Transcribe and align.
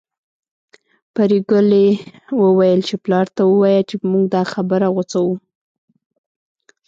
پري 1.13 1.39
ګلې 1.49 1.87
وويل 2.41 2.79
چې 2.87 2.95
پلار 3.03 3.25
ته 3.35 3.41
ووايه 3.51 3.81
چې 3.89 3.95
موږ 4.11 4.25
دا 4.33 4.43
خبره 4.53 4.87
غوڅوو 4.95 5.35